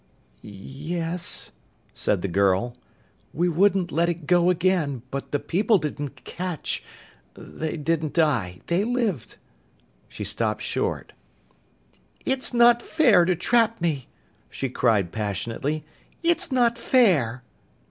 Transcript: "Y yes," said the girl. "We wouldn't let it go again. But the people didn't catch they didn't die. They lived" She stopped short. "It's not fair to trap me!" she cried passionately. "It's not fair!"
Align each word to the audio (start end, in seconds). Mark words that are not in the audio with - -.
"Y 0.43 0.49
yes," 0.49 1.51
said 1.93 2.23
the 2.23 2.27
girl. 2.27 2.75
"We 3.33 3.47
wouldn't 3.47 3.91
let 3.91 4.09
it 4.09 4.25
go 4.25 4.49
again. 4.49 5.03
But 5.11 5.31
the 5.31 5.37
people 5.37 5.77
didn't 5.77 6.23
catch 6.23 6.83
they 7.35 7.77
didn't 7.77 8.13
die. 8.13 8.61
They 8.65 8.83
lived" 8.83 9.35
She 10.09 10.23
stopped 10.23 10.63
short. 10.63 11.13
"It's 12.25 12.51
not 12.51 12.81
fair 12.81 13.25
to 13.25 13.35
trap 13.35 13.79
me!" 13.79 14.07
she 14.49 14.69
cried 14.69 15.11
passionately. 15.11 15.83
"It's 16.23 16.51
not 16.51 16.79
fair!" 16.79 17.43